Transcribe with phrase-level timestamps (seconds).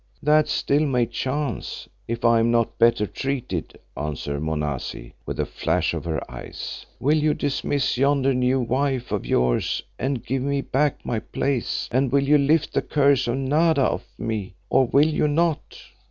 [0.23, 5.93] "That still may chance, if I am not better treated," answered Monazi with a flash
[5.93, 6.87] of her eyes.
[6.99, 12.11] "Will you dismiss yonder new wife of yours and give me back my place, and
[12.11, 15.79] will you lift the curse of Nada off me, or will you not?"